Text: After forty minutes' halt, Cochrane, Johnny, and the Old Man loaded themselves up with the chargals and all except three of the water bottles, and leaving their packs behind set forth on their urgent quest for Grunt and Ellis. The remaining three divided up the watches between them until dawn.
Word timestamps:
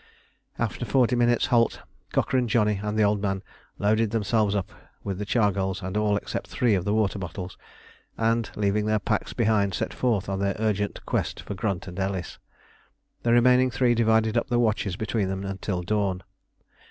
After 0.57 0.83
forty 0.83 1.15
minutes' 1.15 1.45
halt, 1.53 1.81
Cochrane, 2.11 2.47
Johnny, 2.47 2.79
and 2.81 2.97
the 2.97 3.03
Old 3.03 3.21
Man 3.21 3.43
loaded 3.77 4.09
themselves 4.09 4.55
up 4.55 4.71
with 5.03 5.19
the 5.19 5.27
chargals 5.27 5.83
and 5.83 5.95
all 5.95 6.17
except 6.17 6.47
three 6.47 6.73
of 6.73 6.85
the 6.85 6.93
water 6.95 7.19
bottles, 7.19 7.55
and 8.17 8.49
leaving 8.55 8.87
their 8.87 8.97
packs 8.97 9.33
behind 9.33 9.75
set 9.75 9.93
forth 9.93 10.27
on 10.27 10.39
their 10.39 10.55
urgent 10.57 11.05
quest 11.05 11.39
for 11.41 11.53
Grunt 11.53 11.87
and 11.87 11.99
Ellis. 11.99 12.39
The 13.21 13.31
remaining 13.31 13.69
three 13.69 13.93
divided 13.93 14.37
up 14.37 14.47
the 14.47 14.57
watches 14.57 14.95
between 14.95 15.27
them 15.27 15.43
until 15.45 15.83
dawn. 15.83 16.23